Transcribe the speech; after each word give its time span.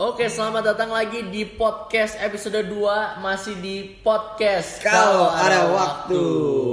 Oke, 0.00 0.32
selamat 0.32 0.72
datang 0.72 0.96
lagi 0.96 1.28
di 1.28 1.44
podcast 1.44 2.16
episode 2.24 2.64
2 2.72 3.20
Masih 3.20 3.60
di 3.60 4.00
podcast 4.00 4.80
Kalau 4.80 5.28
Ada 5.28 5.68
Waktu. 5.76 6.24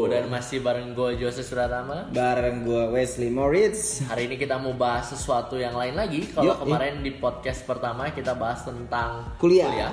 Dan 0.08 0.32
masih 0.32 0.64
bareng 0.64 0.96
gue 0.96 1.20
Jose 1.20 1.44
Suratama 1.44 2.08
Bareng 2.08 2.64
gua 2.64 2.88
Wesley 2.88 3.28
Moritz. 3.28 4.00
Hari 4.08 4.32
ini 4.32 4.40
kita 4.40 4.56
mau 4.56 4.72
bahas 4.80 5.12
sesuatu 5.12 5.60
yang 5.60 5.76
lain 5.76 6.00
lagi 6.00 6.24
Kalau 6.32 6.56
Yuk, 6.56 6.72
kemarin 6.72 7.04
di 7.04 7.20
podcast 7.20 7.68
pertama 7.68 8.16
kita 8.16 8.32
bahas 8.32 8.64
tentang 8.64 9.36
Kuliah. 9.36 9.92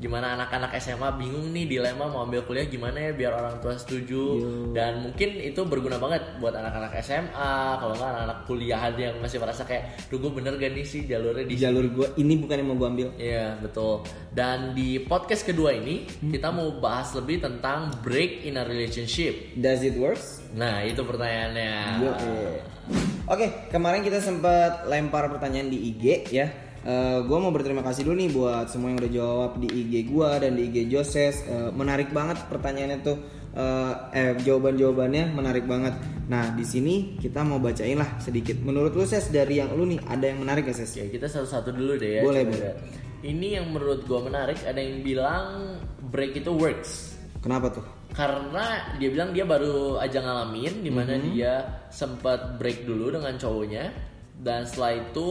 Gimana 0.00 0.32
anak-anak 0.40 0.72
SMA 0.80 1.08
bingung 1.20 1.52
nih 1.52 1.68
dilema 1.68 2.08
mau 2.08 2.24
ambil 2.24 2.40
kuliah 2.48 2.64
gimana 2.64 2.96
ya 2.96 3.12
biar 3.12 3.36
orang 3.36 3.60
tua 3.60 3.76
setuju 3.76 4.40
Dan 4.72 5.04
mungkin 5.04 5.36
itu 5.36 5.60
berguna 5.68 6.00
banget 6.00 6.40
buat 6.40 6.56
anak-anak 6.56 6.96
SMA 7.04 7.52
Kalau 7.76 7.92
nggak 7.92 8.10
anak-anak 8.16 8.38
kuliahan 8.48 8.96
yang 8.96 9.14
masih 9.20 9.36
merasa 9.36 9.68
kayak 9.68 10.08
Duh 10.08 10.16
gue 10.16 10.32
bener 10.32 10.56
gak 10.56 10.72
nih 10.72 10.86
sih 10.88 11.04
jalurnya 11.04 11.44
di 11.44 11.60
jalur 11.60 11.84
gua 11.92 12.08
ini 12.16 12.34
bukan 12.40 12.56
yang 12.56 12.68
mau 12.72 12.76
gua 12.78 12.88
ambil. 12.94 13.08
Iya 13.18 13.58
betul. 13.58 14.06
Dan 14.30 14.72
di 14.72 15.02
podcast 15.02 15.42
kedua 15.42 15.74
ini 15.74 16.06
kita 16.06 16.54
mau 16.54 16.70
bahas 16.78 17.10
lebih 17.12 17.42
tentang 17.42 17.90
break 18.00 18.46
in 18.46 18.56
a 18.56 18.64
relationship. 18.64 19.52
Does 19.58 19.82
it 19.82 19.98
works? 19.98 20.40
Nah 20.54 20.86
itu 20.86 21.02
pertanyaannya. 21.02 21.72
Yo. 22.00 22.12
Oke, 23.30 23.70
kemarin 23.70 24.02
kita 24.02 24.18
sempat 24.18 24.90
lempar 24.90 25.30
pertanyaan 25.30 25.70
di 25.70 25.78
IG 25.94 26.04
ya. 26.34 26.69
Eh, 26.80 27.18
gua 27.28 27.38
mau 27.44 27.52
berterima 27.52 27.84
kasih 27.84 28.08
dulu 28.08 28.16
nih 28.16 28.30
buat 28.32 28.66
semua 28.72 28.88
yang 28.88 29.04
udah 29.04 29.12
jawab 29.12 29.50
di 29.60 29.68
IG 29.68 30.08
gua 30.08 30.40
dan 30.40 30.56
di 30.56 30.72
IG 30.72 30.88
Joses. 30.88 31.44
Eh, 31.44 31.68
menarik 31.76 32.08
banget 32.08 32.40
pertanyaannya 32.48 32.98
tuh. 33.04 33.20
Eh, 33.52 33.92
eh 34.16 34.32
jawaban-jawabannya 34.40 35.36
menarik 35.36 35.68
banget. 35.68 35.92
Nah, 36.32 36.56
di 36.56 36.64
sini 36.64 37.20
kita 37.20 37.44
mau 37.44 37.60
bacain 37.60 38.00
lah 38.00 38.16
sedikit. 38.16 38.56
Menurut 38.64 38.96
lu 38.96 39.04
Ses 39.04 39.28
dari 39.28 39.60
yang 39.60 39.76
lu 39.76 39.84
nih 39.84 40.00
ada 40.08 40.24
yang 40.24 40.40
menarik 40.40 40.72
gak 40.72 40.80
Ses? 40.80 40.96
Ya 40.96 41.04
kita 41.10 41.28
satu-satu 41.28 41.74
dulu 41.76 42.00
deh 42.00 42.16
ya. 42.16 42.22
Boleh, 42.24 42.48
boleh. 42.48 42.72
Ini 43.20 43.60
yang 43.60 43.68
menurut 43.68 44.08
gua 44.08 44.24
menarik. 44.24 44.64
Ada 44.64 44.80
yang 44.80 45.04
bilang 45.04 45.76
break 46.08 46.40
itu 46.40 46.48
works. 46.48 47.12
Kenapa 47.44 47.68
tuh? 47.68 47.84
Karena 48.16 48.96
dia 48.96 49.08
bilang 49.12 49.36
dia 49.36 49.44
baru 49.44 50.00
aja 50.00 50.18
ngalamin 50.24 50.80
di 50.80 50.90
mana 50.90 51.20
Mhm. 51.20 51.24
dia 51.30 51.52
sempat 51.92 52.56
break 52.56 52.88
dulu 52.88 53.12
dengan 53.12 53.36
cowoknya 53.36 54.09
dan 54.40 54.64
setelah 54.64 55.04
itu 55.04 55.30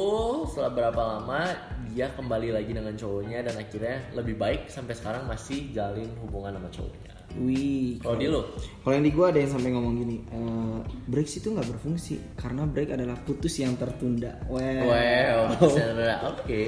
setelah 0.53 0.71
berapa 0.71 1.01
lama 1.01 1.41
dia 1.89 2.13
kembali 2.13 2.53
lagi 2.53 2.71
dengan 2.77 2.93
cowoknya 2.93 3.41
dan 3.41 3.57
akhirnya 3.57 3.97
lebih 4.13 4.37
baik 4.37 4.69
sampai 4.69 4.93
sekarang 4.93 5.25
masih 5.25 5.73
jalin 5.73 6.09
hubungan 6.21 6.53
sama 6.53 6.69
cowoknya. 6.69 7.11
Wih, 7.37 8.01
Kalau 8.01 8.17
di 8.17 8.25
lu? 8.25 8.41
Kalau 8.81 8.93
yang 8.97 9.05
di 9.05 9.13
gua 9.13 9.29
ada 9.29 9.37
yang 9.37 9.53
sampai 9.53 9.69
ngomong 9.69 9.93
gini, 10.01 10.17
eh, 10.33 10.77
break 11.09 11.29
itu 11.29 11.45
nggak 11.53 11.67
berfungsi 11.77 12.13
karena 12.33 12.65
break 12.65 12.89
adalah 12.93 13.17
putus 13.21 13.53
yang 13.61 13.77
tertunda. 13.77 14.33
Wow, 14.49 15.53
sebenarnya 15.57 16.17
oke. 16.33 16.61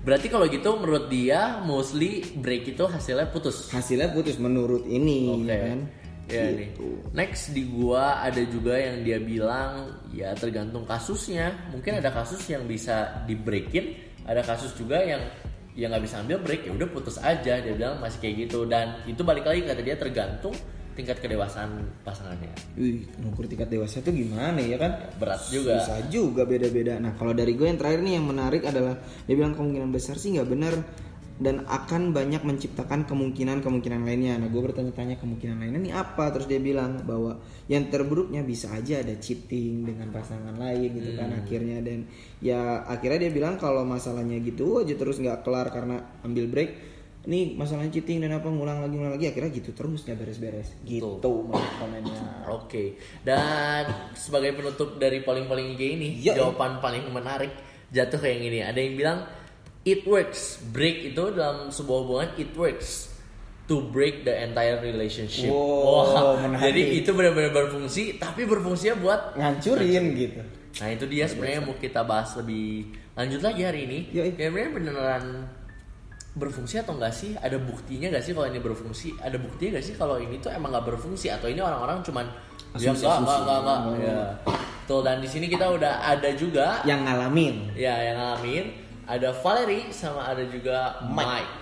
Berarti 0.00 0.26
kalau 0.30 0.46
gitu 0.48 0.70
menurut 0.80 1.10
dia 1.10 1.60
mostly 1.66 2.22
break 2.40 2.72
itu 2.72 2.84
hasilnya 2.86 3.28
putus. 3.28 3.68
hasilnya 3.74 4.14
putus 4.14 4.38
menurut 4.38 4.86
ini, 4.86 5.34
Oke. 5.34 5.50
ya 5.50 5.58
kan? 5.72 5.80
Ya 6.26 6.50
nih. 6.50 6.74
Gitu. 6.74 6.88
Next 7.14 7.54
di 7.54 7.62
gua 7.70 8.22
ada 8.22 8.42
juga 8.42 8.74
yang 8.74 9.06
dia 9.06 9.18
bilang 9.22 10.02
ya 10.10 10.34
tergantung 10.34 10.82
kasusnya. 10.82 11.54
Mungkin 11.70 12.02
ada 12.02 12.10
kasus 12.10 12.42
yang 12.50 12.66
bisa 12.66 13.24
di 13.30 13.38
breakin, 13.38 13.94
ada 14.26 14.42
kasus 14.42 14.74
juga 14.74 15.02
yang 15.02 15.22
yang 15.76 15.92
nggak 15.92 16.04
bisa 16.08 16.24
ambil 16.24 16.40
break 16.40 16.64
ya 16.64 16.72
udah 16.72 16.88
putus 16.88 17.20
aja 17.20 17.60
dia 17.60 17.74
bilang 17.76 18.00
masih 18.00 18.16
kayak 18.16 18.48
gitu 18.48 18.64
dan 18.64 18.96
itu 19.04 19.20
balik 19.20 19.44
lagi 19.44 19.60
kata 19.60 19.84
dia 19.84 19.92
tergantung 20.00 20.56
tingkat 20.96 21.20
kedewasaan 21.20 21.84
pasangannya 22.00 22.48
Wih, 22.80 23.04
ngukur 23.20 23.44
tingkat 23.44 23.68
dewasa 23.68 24.00
itu 24.00 24.24
gimana 24.24 24.56
ya 24.56 24.80
kan? 24.80 24.96
berat 25.20 25.44
juga 25.52 25.76
Susah 25.84 26.00
juga 26.08 26.48
beda-beda. 26.48 26.96
Nah, 26.96 27.12
kalau 27.20 27.36
dari 27.36 27.52
gue 27.52 27.68
yang 27.68 27.76
terakhir 27.76 28.00
nih 28.00 28.16
yang 28.16 28.24
menarik 28.24 28.64
adalah 28.64 28.96
dia 29.28 29.36
bilang 29.36 29.52
kemungkinan 29.52 29.92
besar 29.92 30.16
sih 30.16 30.32
nggak 30.32 30.48
benar 30.48 30.74
dan 31.36 31.68
akan 31.68 32.16
banyak 32.16 32.40
menciptakan 32.40 33.04
kemungkinan-kemungkinan 33.04 34.08
lainnya. 34.08 34.40
Nah, 34.40 34.48
gue 34.48 34.62
bertanya-tanya 34.64 35.20
kemungkinan 35.20 35.60
lainnya 35.60 35.80
nih 35.84 35.94
apa? 35.94 36.32
Terus 36.32 36.48
dia 36.48 36.56
bilang 36.56 37.04
bahwa 37.04 37.36
yang 37.68 37.92
terburuknya 37.92 38.40
bisa 38.40 38.72
aja 38.72 39.04
ada 39.04 39.12
cheating 39.20 39.84
dengan 39.84 40.08
pasangan 40.08 40.56
lain 40.56 40.96
gitu 40.96 41.12
kan 41.18 41.34
akhirnya 41.36 41.84
dan 41.84 42.08
ya 42.40 42.88
akhirnya 42.88 43.28
dia 43.28 43.32
bilang 43.36 43.60
kalau 43.60 43.84
masalahnya 43.84 44.40
gitu 44.40 44.80
aja 44.80 44.96
terus 44.96 45.20
nggak 45.20 45.44
kelar 45.44 45.68
karena 45.68 46.00
ambil 46.24 46.48
break. 46.48 46.70
Nih 47.26 47.58
masalahnya 47.58 47.90
cheating 47.90 48.22
dan 48.22 48.38
apa 48.38 48.46
ngulang 48.48 48.80
lagi 48.86 48.94
ngulang 48.96 49.18
lagi 49.18 49.26
akhirnya 49.28 49.50
gitu 49.52 49.76
terus 49.76 50.08
nggak 50.08 50.16
beres-beres. 50.16 50.72
Gitu 50.88 51.30
menurut 51.44 51.74
komennya. 51.76 52.20
Oke, 52.56 52.96
dan 53.26 53.84
sebagai 54.16 54.56
penutup 54.56 54.96
dari 54.96 55.20
paling-paling 55.20 55.76
IG 55.76 55.82
ini, 56.00 56.08
Ya. 56.22 56.38
jawaban 56.38 56.80
paling 56.80 57.04
menarik 57.12 57.52
jatuh 57.92 58.18
kayak 58.22 58.38
gini. 58.40 58.58
Ada 58.62 58.78
yang 58.78 58.94
bilang 58.96 59.18
it 59.86 60.02
works. 60.04 60.58
Break 60.74 61.14
itu 61.14 61.22
dalam 61.32 61.70
sebuah 61.70 61.98
hubungan 62.02 62.28
it 62.36 62.50
works 62.58 63.14
to 63.70 63.86
break 63.94 64.26
the 64.26 64.34
entire 64.34 64.82
relationship. 64.82 65.50
Wow, 65.50 66.38
menarik. 66.38 66.70
jadi 66.70 66.82
itu 67.02 67.10
benar-benar 67.14 67.50
berfungsi, 67.54 68.18
tapi 68.18 68.46
berfungsinya 68.46 68.94
buat 68.98 69.20
Ngancurin 69.38 70.04
gitu. 70.18 70.42
Nah 70.76 70.88
itu 70.92 71.04
dia 71.08 71.24
sebenarnya 71.26 71.60
mau 71.64 71.74
kita 71.78 72.04
bahas 72.04 72.36
lebih 72.38 72.94
lanjut 73.16 73.40
lagi 73.42 73.62
hari 73.64 73.88
ini. 73.88 73.98
Ya 74.12 74.50
beneran 74.50 75.48
berfungsi 76.36 76.84
atau 76.84 76.94
enggak 76.94 77.16
sih? 77.16 77.32
Ada 77.32 77.56
buktinya 77.56 78.12
gak 78.12 78.22
sih 78.28 78.36
kalau 78.36 78.46
ini 78.46 78.60
berfungsi? 78.60 79.16
Ada 79.24 79.40
buktinya 79.40 79.80
gak 79.80 79.86
sih 79.88 79.94
kalau 79.96 80.20
ini 80.20 80.36
tuh 80.36 80.52
emang 80.52 80.68
gak 80.76 80.84
berfungsi 80.84 81.32
atau 81.32 81.48
ini 81.48 81.64
orang-orang 81.64 82.04
cuman 82.04 82.28
ya 82.76 82.92
Asumsi, 82.92 83.08
enggak, 83.08 83.18
enggak, 83.24 83.40
enggak, 83.40 83.78
enggak. 83.80 84.04
Ya. 84.04 84.24
Tuh 84.84 85.00
dan 85.00 85.16
di 85.24 85.28
sini 85.32 85.48
kita 85.48 85.66
udah 85.72 86.04
ada 86.04 86.30
juga 86.36 86.84
yang 86.84 87.08
ngalamin 87.08 87.72
ya 87.72 87.96
yang 88.04 88.16
ngalamin 88.20 88.85
ada 89.06 89.30
Valerie 89.32 89.88
sama 89.90 90.26
ada 90.26 90.42
juga 90.44 90.98
Mike. 91.06 91.26
Mike. 91.26 91.54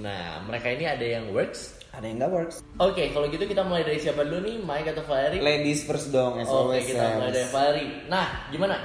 Nah 0.00 0.40
mereka 0.44 0.66
ini 0.72 0.84
ada 0.84 1.04
yang 1.04 1.30
works. 1.30 1.76
ada 1.88 2.04
yang 2.04 2.20
nggak 2.20 2.30
works 2.30 2.56
Oke 2.78 3.10
kalau 3.10 3.26
gitu 3.26 3.42
kita 3.42 3.64
mulai 3.64 3.82
dari 3.82 3.98
siapa 3.98 4.22
dulu 4.22 4.44
nih 4.44 4.56
Mike 4.60 4.88
atau 4.92 5.02
Valerie? 5.02 5.40
ladies 5.40 5.82
first 5.82 6.12
dong 6.12 6.38
as 6.38 6.46
Oke 6.46 6.54
always 6.54 6.84
kita 6.86 7.04
mulai 7.16 7.32
dari 7.32 7.48
Valerie. 7.48 7.90
Nah 8.06 8.26
gimana? 8.48 8.76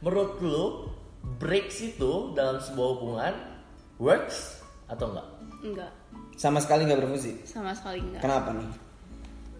Menurut 0.00 0.38
lu 0.40 0.64
breaks 1.36 1.82
itu 1.82 2.32
dalam 2.32 2.58
sebuah 2.58 2.88
hubungan 2.96 3.34
works 3.96 4.60
atau 4.86 5.12
enggak? 5.12 5.28
Enggak, 5.64 5.90
sama 6.36 6.60
sekali 6.60 6.84
nggak 6.84 7.00
berfungsi 7.00 7.32
sama 7.44 7.72
sekali 7.72 8.00
enggak. 8.00 8.20
kenapa 8.20 8.52
nih 8.52 8.68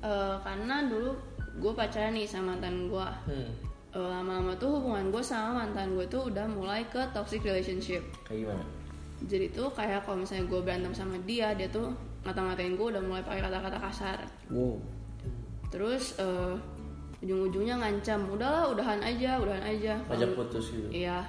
Eh, 0.05 0.37
karena 0.45 0.85
dulu 0.85 1.17
gue 1.65 1.73
pacaran 1.73 2.13
nih 2.13 2.29
sama 2.29 2.53
mantan 2.53 2.93
gue. 2.93 3.09
Hmm. 3.25 3.51
Eh, 3.95 4.03
lama-lama 4.03 4.51
tuh 4.59 4.75
hubungan 4.75 5.07
gue 5.15 5.23
sama 5.23 5.63
mantan 5.63 5.95
gue 5.95 6.03
tuh 6.11 6.27
udah 6.27 6.43
mulai 6.51 6.83
ke 6.91 6.99
toxic 7.15 7.47
relationship. 7.47 8.03
Kayak 8.27 8.51
gimana? 8.51 8.65
Jadi 9.31 9.47
tuh 9.55 9.71
kayak 9.71 10.03
kalau 10.03 10.19
misalnya 10.19 10.51
gue 10.51 10.61
berantem 10.67 10.91
sama 10.91 11.15
dia, 11.23 11.55
dia 11.55 11.71
tuh 11.71 11.95
ngata-ngatain 12.27 12.75
gue 12.75 12.87
udah 12.91 12.99
mulai 12.99 13.23
pakai 13.23 13.47
kata-kata 13.47 13.79
kasar. 13.79 14.19
wow 14.51 14.75
Terus 15.71 16.19
eh, 16.19 16.59
ujung-ujungnya 17.23 17.79
ngancam, 17.79 18.35
udahlah 18.35 18.75
udahan 18.75 18.99
aja, 18.99 19.39
udahan 19.39 19.63
aja. 19.63 19.95
Kalau- 20.11 20.35
putus 20.35 20.75
gitu. 20.75 20.91
Iya. 20.91 21.23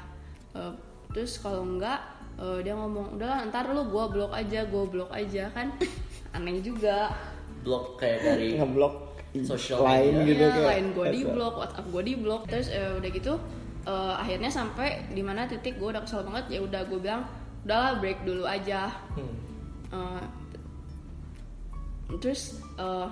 Eh, 0.57 0.73
terus 1.13 1.37
kalau 1.37 1.61
enggak 1.61 2.01
eh, 2.41 2.65
dia 2.65 2.73
ngomong 2.73 3.13
udahlah 3.13 3.45
ntar 3.53 3.69
lu 3.69 3.85
gue 3.93 4.05
blok 4.09 4.33
aja, 4.33 4.65
gue 4.65 4.83
blok 4.89 5.13
aja 5.13 5.53
kan 5.53 5.69
aneh 6.35 6.65
juga. 6.65 7.13
Blok 7.61 8.01
kayak 8.01 8.25
dari 8.25 8.57
ngeblok 8.57 9.04
Social 9.43 9.83
lain 9.83 10.23
media. 10.23 10.29
gitu 10.31 10.43
Iya, 10.45 10.49
kayak 10.53 10.69
lain 10.69 10.85
gue 10.93 11.05
di 11.11 11.21
blok, 11.27 11.53
WhatsApp 11.59 11.87
gue 11.91 12.01
di 12.05 12.13
blok, 12.15 12.41
terus 12.47 12.67
eh, 12.71 12.91
udah 12.95 13.09
gitu 13.09 13.33
eh, 13.89 14.13
akhirnya 14.15 14.51
sampai 14.53 15.09
di 15.11 15.21
mana 15.25 15.49
titik 15.49 15.75
gue 15.81 15.89
udah 15.91 16.05
kesel 16.05 16.23
banget 16.23 16.55
ya 16.55 16.59
udah 16.63 16.81
gue 16.87 16.99
bilang 17.01 17.25
udahlah 17.65 17.97
break 17.97 18.21
dulu 18.23 18.45
aja. 18.45 18.93
Hmm. 19.17 19.35
Eh, 19.91 20.23
terus 22.21 22.61
eh, 22.77 23.07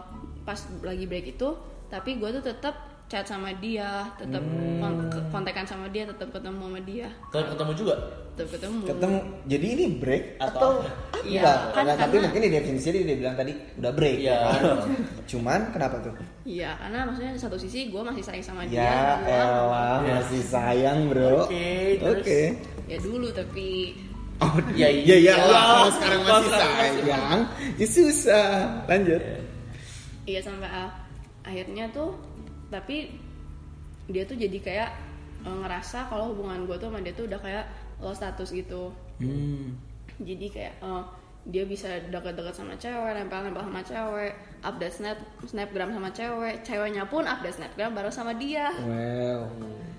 pas 0.45 0.59
lagi 0.85 1.09
break 1.09 1.35
itu, 1.35 1.49
tapi 1.89 2.21
gue 2.21 2.29
tuh 2.39 2.45
tetap 2.45 2.92
chat 3.05 3.23
sama 3.23 3.53
dia, 3.55 4.09
tetap 4.15 4.41
kon- 4.79 5.05
kontekan 5.29 5.63
sama 5.63 5.85
dia, 5.87 6.03
tetap 6.03 6.29
ketemu 6.29 6.59
sama 6.63 6.79
dia, 6.81 7.07
Kalian 7.29 7.47
ketemu 7.51 7.71
juga? 7.75 7.95
tetap 8.33 8.49
ketemu. 8.51 8.81
ketemu 8.83 9.17
jadi 9.45 9.65
ini 9.69 9.85
break 9.95 10.23
Atau- 10.39 10.81
atau 10.81 11.21
Iya, 11.23 11.39
enggak 11.39 11.59
kan 11.69 11.83
Nah, 11.85 11.93
tapi 11.93 12.01
karena- 12.09 12.23
mungkin 12.25 12.41
di 12.41 12.51
definisi 12.51 12.87
dia, 12.89 13.03
dia 13.05 13.15
bilang 13.15 13.35
tadi 13.37 13.53
udah 13.77 13.91
break 13.93 14.17
Iya. 14.19 14.37
kan? 14.41 14.61
cuman 15.23 15.59
kenapa 15.69 15.95
tuh 16.01 16.13
Iya, 16.43 16.69
karena 16.75 16.99
maksudnya 17.05 17.31
satu 17.37 17.55
sisi 17.55 17.79
gue 17.87 18.01
masih 18.01 18.19
sayang 18.19 18.41
sama 18.43 18.65
dia. 18.65 18.81
ya 18.81 18.97
elah 19.23 20.01
Iya. 20.01 20.13
masih 20.17 20.41
sayang 20.43 20.99
bro 21.07 21.45
Oke, 21.45 22.01
oke 22.01 22.01
terus? 22.01 22.57
Ya 22.83 22.97
dulu 22.99 23.27
tapi 23.29 23.67
oh 24.39 24.53
Ya 24.73 24.89
iya 24.89 25.13
iya 25.13 25.15
iya. 25.23 25.33
kalau 25.37 25.87
sekarang 25.93 26.21
masih 26.25 26.49
sekarang 26.49 26.73
masih- 26.73 27.03
sayang 27.05 27.39
ya 27.77 27.85
susah 27.87 28.49
lanjut 28.83 29.21
Iya 30.25 30.39
sampai 30.41 30.67
ah, 30.67 30.89
akhirnya 31.43 31.85
tuh 31.91 32.09
tapi 32.73 33.13
dia 34.09 34.25
tuh 34.25 34.33
jadi 34.33 34.57
kayak 34.57 34.89
eh, 35.45 35.57
ngerasa 35.61 36.09
kalau 36.09 36.33
hubungan 36.33 36.65
gue 36.65 36.75
tuh 36.81 36.89
sama 36.89 37.05
dia 37.05 37.13
tuh 37.13 37.29
udah 37.29 37.37
kayak 37.37 37.65
low 38.01 38.11
status 38.11 38.49
gitu. 38.49 38.89
hmm. 39.21 39.77
Jadi 40.25 40.45
kayak 40.49 40.73
eh, 40.81 41.03
dia 41.43 41.67
bisa 41.67 41.91
dekat-dekat 42.07 42.55
sama 42.55 42.73
cewek, 42.79 43.19
nempel-nempel 43.19 43.67
sama 43.67 43.83
cewek, 43.83 44.31
update 44.63 44.95
snap 44.95 45.19
snapgram 45.43 45.91
sama 45.91 46.09
cewek, 46.15 46.63
ceweknya 46.63 47.03
pun 47.05 47.27
update 47.27 47.59
snapgram 47.59 47.91
baru 47.91 48.07
sama 48.09 48.31
dia. 48.39 48.71
wow 48.81 49.43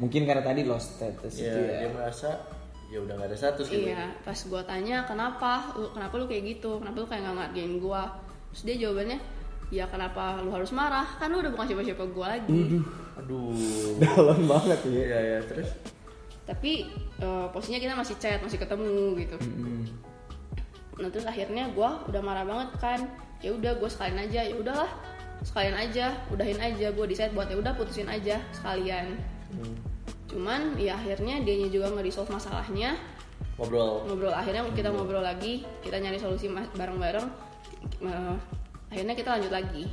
mungkin 0.01 0.27
karena 0.27 0.43
tadi 0.43 0.67
lost 0.67 0.99
status 0.99 1.33
Ya, 1.39 1.55
itu 1.55 1.61
ya 1.71 1.75
dia 1.87 1.91
merasa 1.95 2.31
ya 2.91 2.99
udah 3.03 3.15
nggak 3.15 3.29
ada 3.31 3.39
status 3.39 3.67
gitu 3.71 3.91
Iya, 3.91 4.11
pas 4.23 4.39
gue 4.39 4.63
tanya 4.67 5.03
kenapa, 5.07 5.53
lu, 5.79 5.87
kenapa 5.95 6.15
lu 6.19 6.27
kayak 6.31 6.45
gitu, 6.59 6.79
kenapa 6.83 6.97
lu 7.03 7.07
kayak 7.07 7.23
nggak 7.27 7.37
ngargain 7.39 7.75
gue, 7.83 8.03
terus 8.55 8.63
dia 8.67 8.77
jawabannya, 8.87 9.19
ya 9.75 9.91
kenapa 9.91 10.39
lu 10.39 10.55
harus 10.55 10.71
marah, 10.71 11.19
kan 11.19 11.27
lu 11.27 11.43
udah 11.43 11.51
bukan 11.51 11.67
siapa-siapa 11.67 12.05
gue 12.07 12.27
lagi. 12.27 12.63
aduh. 13.19 13.99
Dalam 13.99 14.47
banget 14.47 14.81
ya. 14.87 15.03
Iya 15.03 15.19
ya 15.19 15.39
terus? 15.51 15.69
Tapi 16.47 16.87
eh, 17.19 17.47
posisinya 17.51 17.81
kita 17.83 17.95
masih 17.99 18.17
chat, 18.23 18.39
masih 18.39 18.63
ketemu 18.63 19.19
gitu. 19.19 19.37
Nah 20.95 21.09
terus 21.11 21.27
akhirnya 21.27 21.75
gue 21.75 21.91
udah 22.07 22.23
marah 22.23 22.47
banget 22.47 22.71
kan, 22.79 23.01
ya 23.43 23.51
udah 23.51 23.75
gue 23.75 23.91
sekalian 23.91 24.31
aja, 24.31 24.41
ya 24.47 24.55
udahlah 24.55 24.91
sekalian 25.43 25.75
aja, 25.75 26.15
udahin 26.31 26.57
aja, 26.63 26.95
gue 26.95 27.05
decide 27.11 27.35
buat 27.35 27.51
ya 27.51 27.59
udah 27.59 27.75
putusin 27.75 28.07
aja 28.07 28.39
sekalian. 28.55 29.19
Cuman 30.31 30.79
ya 30.79 30.95
akhirnya 30.95 31.43
dianya 31.43 31.69
juga 31.71 31.91
nge-resolve 31.95 32.31
masalahnya, 32.31 32.95
ngobrol. 33.59 34.07
Ngobrol 34.07 34.35
akhirnya 34.35 34.63
kita 34.75 34.91
ngobrol. 34.95 35.23
lagi. 35.23 35.67
Kita 35.83 35.99
nyari 35.99 36.19
solusi 36.19 36.51
bareng-bareng. 36.51 37.27
Eh, 38.03 38.37
akhirnya 38.95 39.19
kita 39.19 39.31
lanjut 39.35 39.51
lagi. 39.51 39.85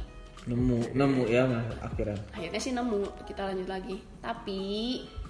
Nemu 0.46 0.78
nemu 0.94 1.24
ya 1.26 1.50
mas 1.50 1.66
akhirnya. 1.82 2.22
Akhirnya 2.38 2.62
sih 2.62 2.74
nemu 2.78 3.02
kita 3.26 3.50
lanjut 3.50 3.66
lagi. 3.66 3.98
Tapi 4.22 4.62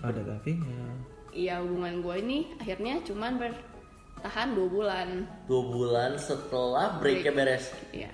ada 0.03 0.19
tapinya 0.27 0.91
ya 1.31 1.63
hubungan 1.63 2.03
gue 2.03 2.15
ini 2.19 2.37
akhirnya 2.59 2.99
cuman 3.07 3.39
bertahan 3.39 4.51
dua 4.51 4.67
bulan. 4.67 5.07
Dua 5.47 5.63
bulan 5.71 6.19
setelah 6.19 6.99
breaknya 6.99 7.31
beres? 7.31 7.71
Ya 7.95 8.11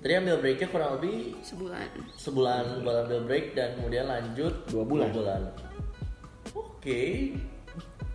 tadi 0.00 0.16
ambil 0.16 0.40
breaknya 0.40 0.68
kurang 0.72 0.96
lebih 0.96 1.36
sebulan. 1.44 1.84
sebulan 2.16 2.64
buat 2.86 3.04
ambil 3.04 3.20
break 3.28 3.52
dan 3.52 3.76
kemudian 3.76 4.08
lanjut 4.08 4.54
Dua 4.70 4.86
bulan. 4.86 5.10
oke. 6.54 7.02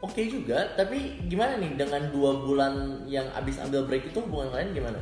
Oke 0.01 0.21
juga 0.29 0.69
tapi 0.79 1.17
gimana 1.29 1.57
nih 1.59 1.75
dengan 1.77 2.09
dua 2.09 2.41
bulan 2.41 3.03
yang 3.05 3.25
abis 3.37 3.61
ambil 3.61 3.85
break 3.85 4.09
itu 4.09 4.17
hubungan 4.21 4.49
kalian 4.53 4.71
gimana 4.73 4.99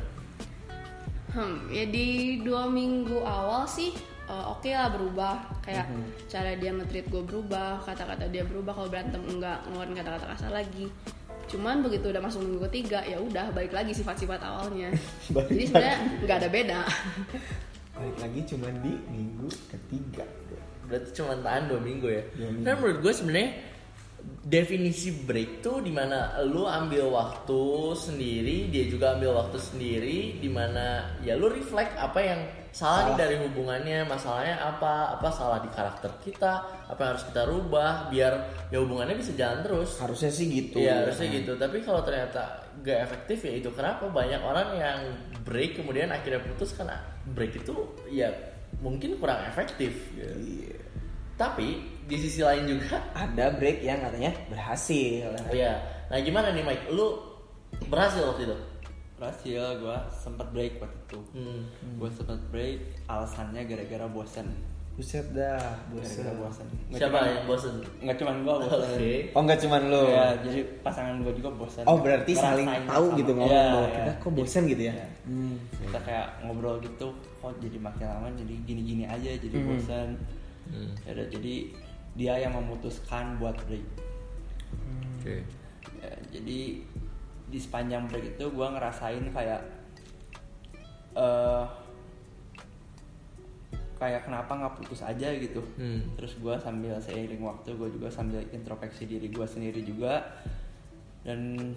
Hmm, 1.34 1.66
ya 1.74 1.90
di 1.90 2.40
dua 2.46 2.70
minggu 2.70 3.26
awal 3.26 3.66
sih 3.66 3.90
eh, 4.30 4.46
oke 4.46 4.70
lah 4.70 4.94
berubah. 4.94 5.36
Kayak 5.66 5.90
cara 6.30 6.54
dia 6.54 6.70
nge-treat 6.70 7.10
gue 7.10 7.24
berubah 7.26 7.82
kata-kata 7.82 8.30
dia 8.30 8.46
berubah 8.46 8.78
kalau 8.78 8.90
berantem 8.90 9.22
enggak 9.26 9.66
ngeluarin 9.66 9.98
kata-kata 9.98 10.26
kasar 10.38 10.52
lagi. 10.54 10.86
Cuman 11.50 11.82
begitu 11.84 12.14
udah 12.14 12.22
masuk 12.24 12.46
minggu 12.46 12.62
ketiga 12.70 13.02
ya 13.04 13.18
udah 13.20 13.52
balik 13.52 13.74
lagi 13.74 13.92
sifat-sifat 13.98 14.40
awalnya. 14.46 14.94
Jadi 15.50 15.64
sebenarnya 15.70 15.98
nggak 16.24 16.38
ada 16.40 16.50
beda. 16.50 16.80
Balik 17.94 18.18
lagi 18.26 18.40
cuma 18.50 18.68
di 18.82 18.94
minggu 19.06 19.50
ketiga. 19.70 20.26
Berarti 20.90 21.10
cuma 21.14 21.38
tahan 21.46 21.70
dua 21.70 21.80
minggu 21.80 22.08
ya? 22.10 22.24
Dua 22.34 22.50
minggu. 22.50 22.66
kan 22.66 22.76
menurut 22.82 23.00
gue 23.06 23.14
sebenarnya 23.14 23.50
definisi 24.44 25.24
break 25.24 25.64
tuh 25.64 25.80
di 25.80 25.88
mana 25.88 26.36
lu 26.44 26.68
ambil 26.68 27.16
waktu 27.16 27.64
sendiri 27.96 28.68
dia 28.68 28.92
juga 28.92 29.16
ambil 29.16 29.40
waktu 29.40 29.56
sendiri 29.56 30.36
di 30.44 30.52
mana 30.52 31.16
ya 31.24 31.40
lu 31.40 31.48
reflect 31.48 31.96
apa 31.96 32.20
yang 32.20 32.42
salah, 32.76 33.08
nih 33.08 33.16
Salah. 33.16 33.22
dari 33.24 33.36
hubungannya 33.40 34.00
masalahnya 34.04 34.60
apa 34.60 35.16
apa 35.16 35.30
salah 35.32 35.64
di 35.64 35.72
karakter 35.72 36.12
kita 36.20 36.60
apa 36.92 37.00
yang 37.00 37.12
harus 37.16 37.26
kita 37.32 37.42
rubah 37.48 38.12
biar 38.12 38.34
ya 38.68 38.84
hubungannya 38.84 39.16
bisa 39.16 39.32
jalan 39.32 39.64
terus 39.64 39.96
harusnya 40.04 40.28
sih 40.28 40.52
gitu 40.52 40.84
Iya 40.84 41.08
harusnya 41.08 41.28
gitu 41.40 41.56
tapi 41.56 41.80
kalau 41.80 42.04
ternyata 42.04 42.68
gak 42.84 43.00
efektif 43.00 43.48
ya 43.48 43.54
itu 43.64 43.70
kenapa 43.72 44.12
banyak 44.12 44.44
orang 44.44 44.76
yang 44.76 45.00
break 45.48 45.80
kemudian 45.80 46.12
akhirnya 46.12 46.44
putus 46.44 46.76
karena 46.76 47.00
break 47.32 47.64
itu 47.64 47.96
ya 48.12 48.28
mungkin 48.84 49.16
kurang 49.24 49.40
efektif 49.48 50.12
gitu. 50.12 50.36
Iya. 50.36 50.84
tapi 51.40 51.93
di 52.04 52.18
sisi 52.18 52.40
lain 52.40 52.68
juga 52.68 52.98
ada 53.12 53.52
break 53.52 53.80
yang 53.80 54.00
katanya 54.00 54.32
berhasil. 54.48 55.32
Oh 55.42 55.54
ya 55.54 55.80
nah 56.08 56.18
gimana 56.18 56.50
nih 56.50 56.62
Mike? 56.62 56.90
Lu 56.90 57.18
berhasil 57.86 58.22
waktu 58.24 58.46
itu? 58.46 58.58
Berhasil 59.16 59.62
gue 59.78 59.98
sempet 60.14 60.48
break 60.50 60.74
waktu 60.78 60.98
itu. 61.06 61.20
Hmm. 61.32 61.62
gue 61.96 62.10
sempet 62.12 62.40
break 62.50 62.78
alasannya 63.06 63.64
gara-gara 63.64 64.06
bosan 64.06 64.48
buset 64.94 65.26
dah 65.32 65.58
bosen. 65.90 66.22
Gara-gara 66.22 66.38
bosan 66.40 66.68
Nggak 66.86 67.00
siapa 67.00 67.10
cuman- 67.16 67.26
yang 67.28 67.46
bosen? 67.48 67.74
nggak 68.00 68.16
cuman 68.16 68.36
gue 68.38 68.54
bosan 68.62 68.78
oke. 68.94 69.14
Oh 69.34 69.42
nggak 69.42 69.60
cuman 69.60 69.82
lo 69.88 70.04
ya 70.08 70.26
jadi 70.40 70.60
pasangan 70.80 71.16
gue 71.20 71.34
juga 71.34 71.50
bosan 71.52 71.84
oh 71.84 71.98
berarti 71.98 72.32
saling 72.32 72.68
Ngerasain 72.68 72.86
tahu 72.88 73.06
sama- 73.08 73.18
gitu 73.18 73.32
ngomong 73.34 73.50
Iya, 73.50 73.64
bahwa 73.66 73.82
iya. 73.82 73.96
kita 73.96 74.12
kok 74.14 74.32
bosen 74.32 74.64
gitu 74.68 74.84
ya? 74.84 74.94
Iya. 74.94 75.08
kita 75.82 76.00
kayak 76.00 76.28
ngobrol 76.42 76.78
gitu 76.80 77.08
kok 77.40 77.54
jadi 77.58 77.78
makin 77.80 78.06
lama 78.06 78.28
jadi 78.36 78.54
gini-gini 78.62 79.04
aja 79.04 79.30
jadi 79.34 79.56
Hmm. 79.56 79.68
bosan 79.68 80.10
Hmm. 80.64 80.96
Ya 81.04 81.12
udah, 81.12 81.28
jadi 81.28 81.56
dia 82.14 82.38
yang 82.38 82.54
memutuskan 82.54 83.38
buat 83.42 83.58
break. 83.66 83.86
Oke. 85.18 85.42
Ya, 86.00 86.14
jadi 86.30 86.84
di 87.50 87.60
sepanjang 87.60 88.10
break 88.10 88.38
itu 88.38 88.46
gue 88.50 88.68
ngerasain 88.68 89.26
kayak 89.34 89.62
eh 91.14 91.66
kayak 93.98 94.26
kenapa 94.28 94.52
nggak 94.52 94.76
putus 94.84 95.02
aja 95.06 95.32
gitu. 95.38 95.64
Hmm. 95.80 96.04
terus 96.20 96.36
gue 96.36 96.52
sambil 96.60 97.00
seiring 97.00 97.40
waktu 97.40 97.72
gue 97.72 97.90
juga 97.94 98.12
sambil 98.12 98.44
introspeksi 98.52 99.08
diri 99.08 99.32
gue 99.32 99.48
sendiri 99.48 99.82
juga. 99.82 100.22
Dan 101.24 101.72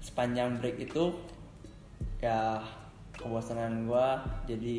sepanjang 0.00 0.60
break 0.60 0.78
itu 0.84 1.16
ya 2.18 2.60
kebosanan 3.14 3.86
gue 3.86 4.08
jadi 4.46 4.76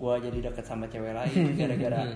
gue 0.00 0.14
jadi 0.30 0.38
deket 0.48 0.64
sama 0.64 0.88
cewek 0.88 1.12
lain 1.12 1.44
gara-gara 1.60 2.08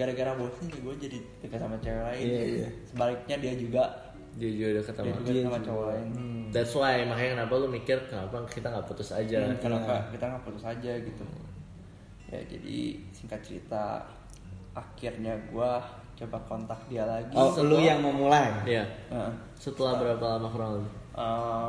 gara-gara 0.00 0.32
bosan 0.32 0.64
gue 0.72 0.94
jadi 0.96 1.18
deket 1.44 1.60
sama 1.60 1.76
cewek 1.76 2.02
lain. 2.08 2.24
Iya, 2.24 2.42
iya. 2.64 2.68
sebaliknya 2.88 3.36
dia 3.36 3.52
juga. 3.52 3.84
Dia 4.30 4.48
juga 4.48 4.66
udah 4.72 4.84
ketemu 4.88 5.10
dia 5.10 5.20
juga 5.20 5.40
sama 5.44 5.58
cowok 5.60 5.84
lain. 5.92 6.08
that's 6.50 6.72
why 6.72 6.96
makanya 7.04 7.30
kenapa 7.36 7.52
lu 7.60 7.68
mikir 7.68 7.98
kenapa 8.08 8.36
kita 8.48 8.66
nggak 8.72 8.86
putus 8.88 9.10
aja? 9.12 9.38
Hmm, 9.44 9.58
kenapa 9.60 9.92
kita 10.08 10.24
nggak 10.24 10.44
putus 10.48 10.64
aja 10.64 10.92
gitu. 10.96 11.24
Ya 12.30 12.40
jadi 12.48 12.78
singkat 13.12 13.40
cerita 13.44 14.06
akhirnya 14.72 15.34
gue 15.50 15.70
coba 16.20 16.38
kontak 16.46 16.80
dia 16.88 17.04
lagi. 17.04 17.34
Oh 17.34 17.50
lu 17.60 17.76
yang 17.80 18.00
memulai? 18.00 18.48
Iya. 18.64 18.84
Heeh. 19.12 19.32
setelah 19.58 20.00
berapa 20.00 20.24
lama 20.38 20.48
kurang 20.48 20.70
lebih? 20.80 20.92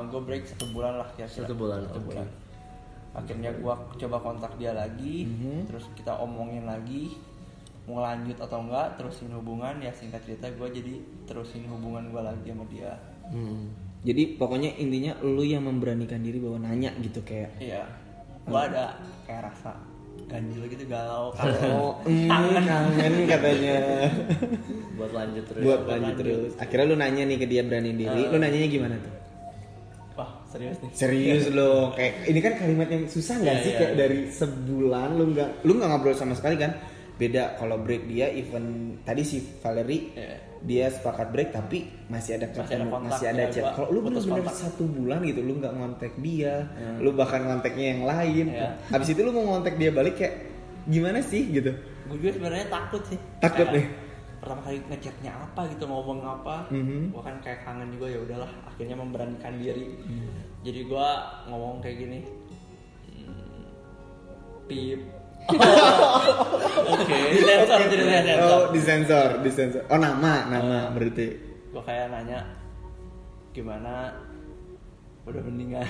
Gue 0.07 0.21
break 0.23 0.43
satu 0.47 0.65
bulan 0.71 1.01
lah 1.01 1.07
kira-kira. 1.17 1.43
Satu 1.43 1.53
bulan, 1.57 1.79
satu 1.89 1.99
oke. 1.99 2.07
bulan. 2.13 2.27
Akhirnya 3.11 3.51
gue 3.51 3.73
coba 3.99 4.17
kontak 4.23 4.53
dia 4.55 4.71
lagi 4.71 5.27
Mhm. 5.27 5.67
terus 5.67 5.83
kita 5.97 6.15
omongin 6.15 6.63
lagi 6.63 7.17
mau 7.83 7.99
lanjut 7.99 8.37
atau 8.37 8.61
enggak 8.61 8.93
terusin 8.95 9.33
hubungan 9.33 9.77
ya 9.77 9.89
singkat 9.91 10.21
cerita 10.21 10.47
gue 10.49 10.67
jadi 10.69 10.93
terusin 11.25 11.65
hubungan 11.67 12.09
gue 12.09 12.21
lagi 12.21 12.47
sama 12.47 12.65
dia. 12.67 12.93
Hmm. 13.31 13.71
jadi 14.01 14.35
pokoknya 14.35 14.75
intinya 14.75 15.15
lu 15.23 15.41
yang 15.41 15.63
memberanikan 15.63 16.19
diri 16.19 16.37
bahwa 16.37 16.61
nanya 16.61 16.91
gitu 16.99 17.21
kayak 17.21 17.53
iya. 17.57 17.87
Gue 18.43 18.57
ada 18.57 18.97
kayak 19.23 19.47
rasa 19.47 19.77
ganjil 20.25 20.65
gitu 20.65 20.83
galau 20.85 21.29
oh 21.71 21.93
mm, 22.03 22.27
kangen. 22.65 23.13
katanya. 23.25 23.77
Buat 24.97 25.11
lanjut 25.13 25.43
terus. 25.47 25.61
Buat 25.63 25.81
lanjut 25.85 26.15
terus. 26.17 26.51
Akhirnya 26.57 26.85
lu 26.87 26.95
nanya 26.97 27.23
nih 27.23 27.37
ke 27.37 27.45
dia 27.45 27.61
berani 27.61 27.91
diri. 27.93 28.21
Lu 28.27 28.37
nanyanya 28.37 28.67
gimana 28.67 28.95
tuh? 28.97 29.13
Wah 30.11 30.31
serius 30.49 30.77
nih. 30.81 30.91
Serius 30.91 31.45
lo. 31.51 31.93
Kayak 31.95 32.13
ini 32.27 32.39
kan 32.39 32.53
kalimat 32.59 32.87
yang 32.89 33.03
susah 33.07 33.35
nggak 33.39 33.55
Iya, 33.55 33.63
sih? 33.63 33.71
iya, 33.71 33.79
kayak 33.79 33.93
dari 33.95 34.19
sebulan 34.27 35.09
lu 35.15 35.23
nggak 35.31 35.49
lu 35.63 35.71
nggak 35.77 35.89
ngobrol 35.89 36.15
sama 36.15 36.33
sekali 36.35 36.55
kan 36.59 36.71
beda 37.21 37.43
kalau 37.55 37.77
break 37.77 38.03
dia 38.07 38.27
even 38.27 38.65
tadi 39.01 39.21
si 39.21 39.37
Valerie 39.61 40.09
Iya. 40.11 40.35
dia 40.59 40.85
sepakat 40.89 41.29
break 41.29 41.49
tapi 41.51 41.85
masih 42.07 42.35
ada 42.35 42.45
Masih 42.47 42.57
ada 42.59 42.65
ketemu, 42.67 42.89
kontak, 42.89 43.09
masih 43.11 43.27
ada 43.27 43.37
ya, 43.39 43.49
chat 43.51 43.65
kalau 43.71 43.87
lu 43.89 43.99
bener-bener 44.01 44.41
kontak. 44.41 44.57
satu 44.57 44.83
bulan 44.85 45.19
gitu 45.21 45.39
lu 45.39 45.53
nggak 45.55 45.73
ngontek 45.75 46.13
dia 46.17 46.53
lu 46.97 47.09
bahkan 47.11 47.41
ngonteknya 47.43 47.85
yang 47.87 48.03
lain 48.03 48.45
Iya. 48.51 48.69
habis 48.87 49.07
itu 49.07 49.21
lu 49.21 49.31
mau 49.31 49.45
ngontek 49.47 49.75
dia 49.75 49.91
balik 49.91 50.15
kayak 50.15 50.35
gimana 50.83 51.21
sih 51.21 51.45
gitu 51.47 51.69
gue 52.03 52.17
juga 52.17 52.31
sebenarnya 52.33 52.67
takut 52.67 53.01
sih 53.05 53.19
Takut 53.37 53.63
Kayak 53.63 53.75
nih? 53.75 53.85
pertama 54.37 54.61
kali 54.63 54.77
ngechatnya 54.83 55.31
apa 55.31 55.61
gitu 55.69 55.83
ngomong 55.85 56.19
apa 56.23 56.55
Mhm. 56.67 57.01
gue 57.09 57.21
kan 57.21 57.35
kayak 57.39 57.59
kangen 57.61 57.89
juga 57.91 58.07
ya 58.07 58.19
udahlah 58.19 58.49
akhirnya 58.65 58.95
memberanikan 58.95 59.53
diri 59.55 59.85
Hmm. 60.01 60.33
jadi 60.59 60.79
gue 60.83 61.07
ngomong 61.47 61.77
kayak 61.79 61.97
gini 61.99 62.19
"Hmm, 63.07 63.69
pip 64.65 65.01
oke 66.91 67.15
disensor 67.33 67.79
jadi 67.87 68.03
sensor 68.05 68.37
oh 68.41 68.61
disensor 68.71 69.27
disensor 69.41 69.81
oh 69.89 69.99
nama 69.99 70.33
nama 70.47 70.77
berarti 70.93 71.27
gue 71.71 71.81
kayak 71.81 72.11
nanya 72.11 72.39
gimana 73.51 74.11
udah 75.21 75.37
mendingan 75.45 75.85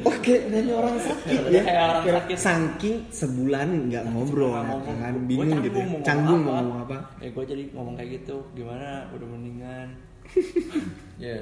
Oke, 0.00 0.48
nanya 0.48 0.72
orang 0.80 0.96
sakit 0.96 1.40
ya. 1.52 1.60
Kayak 1.60 1.84
orang 1.92 2.04
sakit. 2.08 2.36
Saking 2.40 2.96
sebulan 3.12 3.68
nggak 3.92 4.04
ngobrol, 4.08 4.56
ngomong. 4.56 4.96
kan 4.96 5.12
Gua 5.12 5.20
bingung 5.28 5.60
gitu. 5.60 5.76
ya. 5.76 6.00
Canggung 6.00 6.40
mau 6.40 6.56
ngomong 6.56 6.78
apa? 6.88 6.96
ya 7.20 7.28
gue 7.30 7.44
jadi 7.44 7.62
ngomong 7.76 7.94
kayak 7.94 8.10
gitu 8.18 8.36
gimana 8.56 9.12
udah 9.12 9.26
mendingan 9.28 9.88
ya 11.22 11.36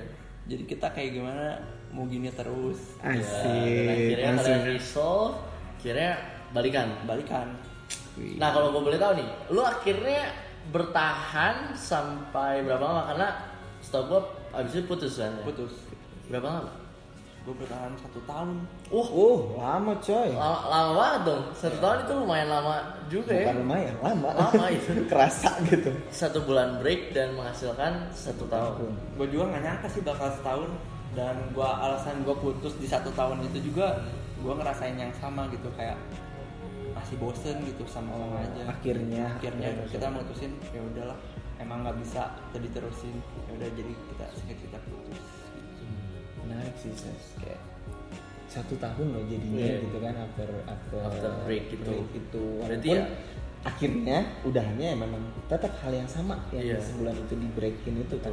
jadi 0.44 0.62
kita 0.66 0.90
kayak 0.90 1.10
gimana 1.14 1.46
mau 1.94 2.02
gini 2.04 2.34
terus 2.34 2.98
Asik, 2.98 3.86
akhirnya 3.86 4.26
langsung. 4.34 4.50
kalian 4.50 4.62
resolve 4.66 5.34
akhirnya 5.78 6.12
balikan 6.50 6.88
balikan 7.04 7.48
Nah 8.36 8.52
kalau 8.52 8.74
gue 8.74 8.82
boleh 8.84 8.98
tahu 9.00 9.16
nih, 9.16 9.28
lu 9.48 9.62
akhirnya 9.64 10.28
bertahan 10.68 11.72
sampai 11.72 12.60
berapa 12.60 12.82
lama? 12.82 13.02
Karena 13.08 13.28
setahu 13.80 14.04
gua 14.06 14.20
abis 14.52 14.76
itu 14.76 14.84
putus 14.84 15.16
kan 15.16 15.32
ya? 15.32 15.44
putus 15.46 15.72
berapa 16.28 16.48
lama 16.60 16.72
gue 17.40 17.54
bertahan 17.56 17.96
satu 17.96 18.20
tahun 18.28 18.60
Wah, 18.92 19.08
Oh, 19.08 19.56
lama 19.56 19.96
coy. 19.96 20.28
lama, 20.36 20.60
lama 20.68 20.90
banget 20.92 21.20
dong. 21.24 21.42
Satu 21.56 21.76
tahun 21.80 21.96
itu 22.04 22.12
lumayan 22.12 22.48
lama 22.52 22.74
juga 23.08 23.32
ya. 23.32 23.48
Bukan 23.48 23.56
lumayan, 23.64 23.94
lama. 24.04 24.28
Lama 24.36 24.66
itu. 24.68 24.90
Kerasa 25.10 25.50
gitu. 25.64 25.90
Satu 26.12 26.38
bulan 26.44 26.76
break 26.84 27.16
dan 27.16 27.32
menghasilkan 27.32 28.12
satu 28.12 28.44
tahun. 28.44 28.92
gue 29.16 29.26
juga 29.32 29.56
nggak 29.56 29.62
nyangka 29.64 29.86
sih 29.88 30.02
bakal 30.04 30.28
setahun 30.36 30.68
dan 31.16 31.34
gue 31.56 31.64
alasan 31.64 32.20
gue 32.28 32.36
putus 32.36 32.76
di 32.76 32.84
satu 32.84 33.08
tahun 33.16 33.40
itu 33.48 33.72
juga 33.72 34.04
gue 34.36 34.52
ngerasain 34.52 35.00
yang 35.00 35.12
sama 35.16 35.48
gitu 35.48 35.72
kayak 35.80 35.96
masih 37.00 37.16
bosen 37.16 37.56
gitu 37.64 37.82
sama 37.84 38.12
orang 38.12 38.44
aja. 38.44 38.62
Akhirnya, 38.68 39.24
akhirnya 39.34 39.68
akhirnya. 39.72 39.88
kita 39.88 40.06
mutusin 40.08 40.52
ya 40.70 40.80
udahlah 40.84 41.18
emang 41.56 41.82
nggak 41.82 41.96
bisa 41.98 42.22
kita 42.46 42.58
diterusin 42.60 43.14
ya 43.48 43.52
udah 43.56 43.68
jadi 43.72 43.92
kita 43.92 44.26
kita 44.46 44.78
putus. 44.84 45.24
Menarik 46.40 46.74
sih 46.76 46.92
Ses. 46.92 47.24
kayak 47.38 47.60
satu 48.50 48.74
tahun 48.76 49.14
loh 49.14 49.22
jadinya 49.30 49.62
Iya. 49.62 49.78
gitu 49.86 49.98
kan 50.02 50.14
after 50.18 50.48
after, 50.66 50.98
After 51.06 51.30
break 51.46 51.64
gitu. 51.70 51.92
itu. 52.10 52.44
Berarti 52.60 52.88
walaupun 52.90 53.06
ya- 53.06 53.38
akhirnya 53.60 54.18
udahannya 54.42 54.86
ya 54.88 54.96
memang 54.96 55.22
tetap 55.46 55.72
hal 55.84 55.92
yang 55.92 56.08
sama 56.08 56.40
yang 56.50 56.64
di 56.64 56.80
sebulan 56.80 57.12
itu 57.14 57.34
di 57.36 57.48
breakin 57.52 57.94
itu 58.00 58.16
kan 58.18 58.32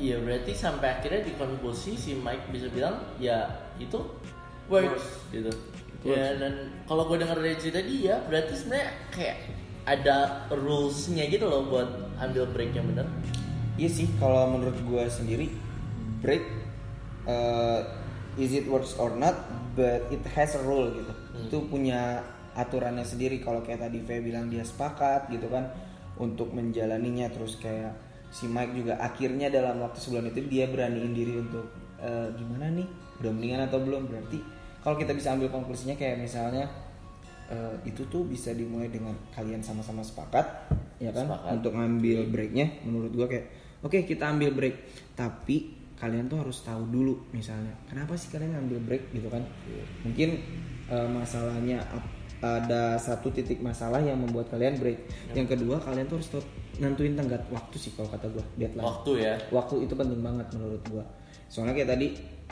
Iya 0.00 0.16
berarti 0.18 0.52
sampai 0.56 0.88
akhirnya 0.96 1.22
di 1.22 1.32
konklusi 1.36 1.92
si 1.94 2.16
Mike 2.16 2.48
bisa 2.50 2.66
bilang 2.72 3.04
ya 3.20 3.46
itu 3.76 4.00
works 4.66 5.28
gitu. 5.30 5.52
Ya 6.02 6.34
dan 6.34 6.74
kalau 6.90 7.06
gue 7.06 7.22
dengar 7.22 7.38
dari 7.38 7.54
cerita 7.58 7.78
dia 7.78 8.18
berarti 8.26 8.52
sebenarnya 8.58 8.90
kayak 9.14 9.38
ada 9.86 10.46
rulesnya 10.50 11.26
gitu 11.30 11.46
loh 11.46 11.66
buat 11.66 11.88
ambil 12.18 12.46
break 12.54 12.74
yang 12.74 12.86
benar. 12.90 13.06
iya 13.80 13.88
sih 13.88 14.04
kalau 14.20 14.52
menurut 14.52 14.76
gua 14.84 15.08
sendiri 15.08 15.48
break 16.20 16.44
uh, 17.26 17.80
is 18.36 18.52
it 18.52 18.68
works 18.68 18.94
or 19.00 19.16
not 19.16 19.34
but 19.74 20.04
it 20.12 20.22
has 20.36 20.54
a 20.54 20.62
rule 20.62 20.92
gitu. 20.92 21.12
Itu 21.48 21.56
punya 21.66 22.20
aturannya 22.52 23.02
sendiri. 23.02 23.40
Kalau 23.40 23.64
kayak 23.64 23.88
tadi 23.88 24.04
V 24.04 24.20
bilang 24.20 24.52
dia 24.52 24.60
sepakat 24.62 25.32
gitu 25.32 25.48
kan 25.48 25.72
untuk 26.20 26.52
menjalaninya 26.52 27.32
terus 27.32 27.56
kayak 27.56 27.96
si 28.28 28.44
Mike 28.44 28.76
juga 28.76 29.00
akhirnya 29.00 29.48
dalam 29.48 29.80
waktu 29.80 29.98
sebulan 29.98 30.28
itu 30.30 30.44
dia 30.48 30.68
beraniin 30.68 31.12
diri 31.16 31.40
untuk 31.40 31.72
"Eh, 31.98 32.28
gimana 32.36 32.68
nih? 32.72 32.86
Udah 33.24 33.30
mendingan 33.32 33.60
atau 33.66 33.80
belum? 33.80 34.04
Berarti 34.12 34.38
kalau 34.82 34.98
kita 34.98 35.14
bisa 35.14 35.32
ambil 35.32 35.48
konklusinya 35.48 35.94
kayak 35.94 36.18
misalnya 36.18 36.66
eh, 37.48 37.74
itu 37.86 38.02
tuh 38.10 38.26
bisa 38.26 38.50
dimulai 38.50 38.90
dengan 38.90 39.14
kalian 39.30 39.62
sama-sama 39.62 40.02
sepakat 40.02 40.44
ya 40.98 41.14
kan? 41.14 41.30
Sepakat. 41.30 41.50
untuk 41.54 41.72
ngambil 41.78 42.18
breaknya 42.28 42.66
menurut 42.82 43.14
gua 43.14 43.26
kayak 43.30 43.46
oke 43.86 43.98
kita 44.02 44.34
ambil 44.34 44.50
break. 44.52 44.76
Tapi 45.14 45.78
kalian 46.02 46.26
tuh 46.26 46.42
harus 46.42 46.66
tahu 46.66 46.82
dulu 46.90 47.14
misalnya 47.30 47.70
kenapa 47.86 48.18
sih 48.18 48.34
kalian 48.34 48.58
ngambil 48.58 48.78
break? 48.90 49.02
Gitu 49.14 49.28
kan? 49.30 49.46
Mungkin 50.02 50.28
eh, 50.90 51.08
masalahnya 51.08 51.78
ada 52.42 52.98
satu 52.98 53.30
titik 53.30 53.62
masalah 53.62 54.02
yang 54.02 54.18
membuat 54.18 54.50
kalian 54.50 54.74
break. 54.82 55.06
Yang 55.30 55.54
kedua 55.54 55.78
kalian 55.78 56.10
tuh 56.10 56.18
harus 56.18 56.30
nentuin 56.82 57.14
tenggat 57.14 57.46
waktu 57.54 57.76
sih 57.78 57.94
kalau 57.94 58.10
kata 58.10 58.26
gua 58.34 58.42
deadline. 58.58 58.82
Waktu 58.82 59.10
ya. 59.22 59.34
waktu 59.54 59.86
itu 59.86 59.94
penting 59.94 60.18
banget 60.26 60.50
menurut 60.58 60.82
gua 60.90 61.06
soalnya 61.52 61.76
kayak 61.76 61.90
tadi 61.92 62.06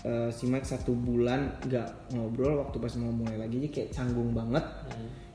eh, 0.05 0.29
si 0.29 0.45
Mike 0.45 0.69
satu 0.69 0.93
bulan 0.93 1.57
nggak 1.65 2.13
ngobrol 2.13 2.61
waktu 2.61 2.77
pas 2.77 2.93
mau 3.01 3.09
mulai 3.09 3.41
lagi 3.41 3.57
aja 3.65 3.69
kayak 3.73 3.89
canggung 3.97 4.37
banget. 4.37 4.61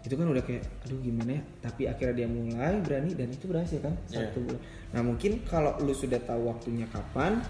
Itu 0.06 0.14
kan 0.14 0.30
udah 0.30 0.46
kayak 0.46 0.62
aduh 0.86 1.02
gimana 1.02 1.34
ya? 1.34 1.42
Tapi 1.66 1.90
akhirnya 1.90 2.14
dia 2.14 2.28
mulai 2.30 2.78
berani 2.78 3.18
dan 3.18 3.26
itu 3.34 3.50
berhasil 3.50 3.82
kan 3.82 3.98
Iya. 4.06 4.30
satu 4.30 4.46
bulan. 4.46 4.62
Nah 4.94 5.02
mungkin 5.02 5.42
kalau 5.50 5.74
lu 5.82 5.98
sudah 5.98 6.22
tahu 6.22 6.46
waktunya 6.46 6.86
kapan 6.94 7.42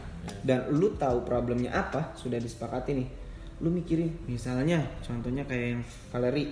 dan 0.48 0.72
lu 0.72 0.96
tahu 0.96 1.28
problemnya 1.28 1.76
apa 1.76 2.16
sudah 2.16 2.40
disepakati 2.40 2.96
nih. 2.96 3.10
Lu 3.60 3.68
mikirin 3.76 4.08
misalnya 4.32 4.88
contohnya 5.04 5.44
kayak 5.44 5.68
yang 5.76 5.84
Valerie 6.16 6.52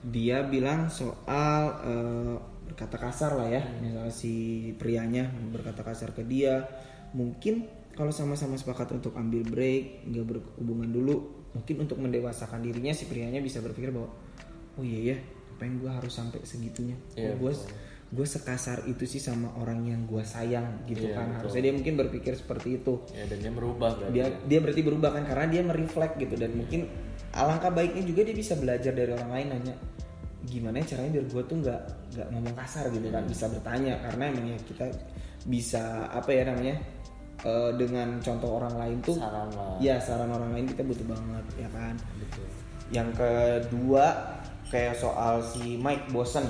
dia 0.00 0.48
bilang 0.48 0.88
soal 0.88 1.62
eh, 1.84 2.36
berkata 2.72 2.96
kasar 2.96 3.36
lah 3.36 3.48
ya. 3.52 3.60
Misalnya 3.84 4.08
si 4.08 4.32
prianya 4.80 5.28
berkata 5.52 5.84
kasar 5.84 6.16
ke 6.16 6.24
dia. 6.24 6.64
Mungkin 7.12 7.64
kalau 7.98 8.14
sama-sama 8.14 8.54
sepakat 8.54 8.94
untuk 8.94 9.18
ambil 9.18 9.42
break 9.42 10.06
nggak 10.06 10.24
berhubungan 10.24 10.86
dulu 10.94 11.16
mungkin 11.58 11.82
untuk 11.82 11.98
mendewasakan 11.98 12.62
dirinya 12.62 12.94
si 12.94 13.10
prianya 13.10 13.42
bisa 13.42 13.58
berpikir 13.58 13.90
bahwa 13.90 14.14
oh 14.78 14.84
iya 14.86 15.14
ya 15.14 15.18
ngapain 15.58 15.74
gue 15.82 15.90
harus 15.90 16.14
sampai 16.14 16.38
segitunya? 16.46 16.94
Iya, 17.18 17.34
gue 17.34 17.50
gue 18.08 18.26
sekasar 18.30 18.86
itu 18.86 19.10
sih 19.10 19.18
sama 19.18 19.50
orang 19.58 19.82
yang 19.90 20.06
gue 20.06 20.22
sayang 20.22 20.86
gitu 20.86 21.10
Iya, 21.10 21.18
kan. 21.18 21.26
betul. 21.26 21.38
harusnya 21.42 21.62
dia 21.66 21.74
mungkin 21.74 21.94
berpikir 21.98 22.32
seperti 22.38 22.78
itu. 22.78 23.02
Ya 23.10 23.26
dan 23.26 23.42
dia 23.42 23.50
merubah 23.50 23.98
berarti. 23.98 24.14
dia 24.14 24.26
dia 24.46 24.58
berarti 24.62 24.82
berubah 24.86 25.10
kan 25.18 25.26
karena 25.26 25.46
dia 25.50 25.62
mereflek 25.66 26.14
gitu. 26.22 26.34
Dan 26.38 26.54
mungkin 26.62 26.86
alangkah 27.34 27.74
baiknya 27.74 28.06
juga 28.06 28.22
dia 28.22 28.36
bisa 28.38 28.54
belajar 28.54 28.94
dari 28.94 29.10
orang 29.10 29.30
lain 29.34 29.46
nanya 29.50 29.74
gimana 30.46 30.78
ya 30.78 30.94
caranya 30.94 31.10
biar 31.18 31.26
gue 31.26 31.42
tuh 31.50 31.56
nggak 31.58 31.80
nggak 32.14 32.28
ngomong 32.38 32.54
kasar 32.54 32.84
gitu 32.94 33.08
kan. 33.10 33.22
Bisa 33.26 33.44
bertanya 33.50 33.92
karena 33.98 34.24
emang 34.30 34.46
ya 34.54 34.58
kita 34.62 34.86
bisa 35.42 36.06
apa 36.14 36.30
ya 36.30 36.46
namanya 36.46 36.78
eh, 37.44 37.70
dengan 37.76 38.18
contoh 38.18 38.58
orang 38.58 38.74
lain 38.78 38.98
tuh 39.04 39.14
Saran 39.18 39.50
lah. 39.54 39.76
ya 39.78 40.00
saran 40.00 40.30
orang 40.32 40.50
lain 40.56 40.66
kita 40.66 40.82
butuh 40.82 41.06
banget 41.06 41.44
ya 41.60 41.68
kan? 41.70 41.94
Yang 42.88 43.08
kedua 43.20 44.04
kayak 44.72 44.96
soal 44.96 45.44
si 45.44 45.76
Mike 45.78 46.08
bosen. 46.10 46.46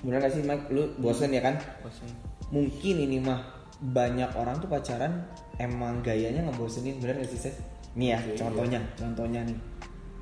Bener 0.00 0.22
gak 0.22 0.30
sih 0.30 0.46
Mike? 0.46 0.70
Lu 0.70 0.94
bosen 1.02 1.34
ya 1.34 1.42
kan? 1.42 1.58
Bosan 1.82 2.28
mungkin 2.48 2.96
ini 2.96 3.20
mah 3.20 3.44
banyak 3.78 4.34
orang 4.34 4.58
tuh 4.58 4.66
pacaran 4.66 5.22
emang 5.60 6.02
gayanya 6.02 6.42
ngebosenin 6.48 6.98
bener 6.98 7.22
gak 7.22 7.30
sih 7.30 7.40
Ses? 7.40 7.56
Nih 7.94 8.14
ya 8.14 8.18
contohnya, 8.34 8.80
contohnya 8.94 9.42
nih 9.44 9.58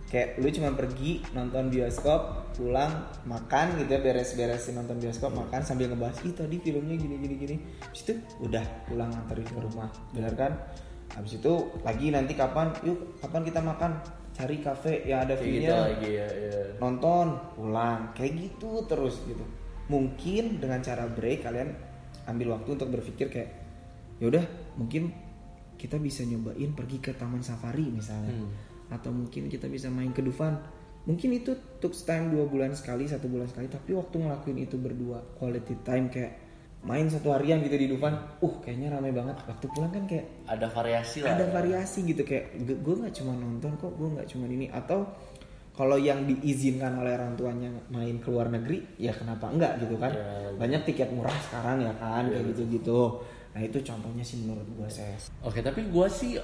kayak 0.06 0.38
lu 0.38 0.46
cuma 0.54 0.70
pergi 0.78 1.18
nonton 1.34 1.66
bioskop 1.66 2.54
pulang 2.54 3.10
makan 3.26 3.74
gitu 3.82 3.90
ya 3.90 4.00
beres-beresin 4.00 4.78
nonton 4.78 5.02
bioskop 5.02 5.34
makan 5.34 5.60
sambil 5.66 5.90
ngebahas 5.90 6.22
ih 6.22 6.32
tadi 6.32 6.56
filmnya 6.62 6.94
gini 6.94 7.14
gini 7.18 7.34
gini. 7.34 7.56
Habis 7.82 8.00
itu 8.06 8.14
udah 8.40 8.64
pulang 8.86 9.10
nganterin 9.10 9.46
ke 9.50 9.58
rumah. 9.58 9.90
Bener 10.14 10.32
kan? 10.38 10.52
Habis 11.14 11.42
itu 11.42 11.52
lagi 11.82 12.14
nanti 12.14 12.38
kapan 12.38 12.70
yuk 12.86 13.18
kapan 13.18 13.42
kita 13.42 13.60
makan? 13.60 13.90
Cari 14.36 14.60
kafe 14.60 15.08
yang 15.08 15.24
ada 15.24 15.32
Kayak 15.32 15.48
gitu 15.48 15.72
lagi 15.72 16.10
ya. 16.12 16.28
ya. 16.28 16.60
nonton 16.78 17.26
pulang. 17.56 18.12
Kayak 18.14 18.32
gitu 18.46 18.84
terus 18.86 19.24
gitu. 19.26 19.42
Mungkin 19.90 20.62
dengan 20.62 20.82
cara 20.84 21.08
break 21.10 21.46
kalian 21.46 21.72
ambil 22.26 22.58
waktu 22.58 22.68
untuk 22.78 22.90
berpikir 22.90 23.30
kayak 23.30 23.50
yaudah 24.18 24.42
mungkin 24.76 25.14
kita 25.76 26.00
bisa 26.00 26.24
nyobain 26.24 26.72
pergi 26.72 26.98
ke 26.98 27.12
taman 27.14 27.44
safari 27.44 27.84
misalnya 27.86 28.32
atau 28.90 29.10
mungkin 29.10 29.50
kita 29.50 29.66
bisa 29.66 29.90
main 29.90 30.10
ke 30.14 30.22
Dufan. 30.22 30.58
Mungkin 31.06 31.38
itu 31.38 31.54
took 31.78 31.94
time 31.94 32.34
dua 32.34 32.50
bulan 32.50 32.74
sekali 32.74 33.06
satu 33.06 33.30
bulan 33.30 33.46
sekali. 33.46 33.70
Tapi 33.70 33.94
waktu 33.94 34.16
ngelakuin 34.18 34.58
itu 34.58 34.74
berdua 34.74 35.22
quality 35.38 35.78
time 35.86 36.10
kayak 36.10 36.32
main 36.86 37.06
satu 37.10 37.34
harian 37.34 37.62
gitu 37.62 37.78
di 37.78 37.86
Dufan 37.90 38.14
uh 38.42 38.54
kayaknya 38.62 38.94
ramai 38.94 39.14
banget. 39.14 39.38
Waktu 39.46 39.66
pulang 39.70 39.92
kan 39.94 40.04
kayak 40.10 40.26
Ada 40.50 40.66
variasi 40.70 41.22
lah. 41.22 41.38
ada 41.38 41.46
variasi 41.50 41.98
gitu 42.06 42.22
kayak 42.26 42.58
gue 42.62 42.94
nggak 42.98 43.14
cuma 43.22 43.38
nonton 43.38 43.70
kok 43.78 43.92
gue 43.94 44.08
nggak 44.18 44.28
cuma 44.30 44.44
ini. 44.50 44.66
Atau 44.70 45.06
kalau 45.76 46.00
yang 46.00 46.24
diizinkan 46.24 46.98
oleh 46.98 47.12
orang 47.14 47.36
tuanya 47.36 47.68
main 47.92 48.16
ke 48.16 48.32
luar 48.32 48.48
negeri 48.48 48.96
ya 48.96 49.12
kenapa 49.12 49.52
enggak 49.52 49.76
gitu 49.84 49.94
kan? 50.00 50.08
Ya, 50.08 50.50
banyak 50.56 50.82
tiket 50.88 51.12
murah 51.12 51.36
sekarang 51.50 51.84
ya 51.84 51.92
kan 52.00 52.26
kayak 52.32 52.50
gitu 52.54 52.62
gitu 52.80 53.02
nah 53.56 53.64
itu 53.64 53.80
contohnya 53.80 54.20
sih 54.20 54.44
menurut 54.44 54.68
gue 54.68 54.84
ses. 54.92 55.32
Oke, 55.40 55.64
tapi 55.64 55.88
gue 55.88 56.06
sih 56.12 56.36